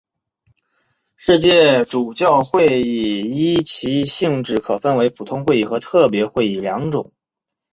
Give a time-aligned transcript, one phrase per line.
[1.15, 7.13] 世界主教会议依其性质可分为普通会议和特别会议两种。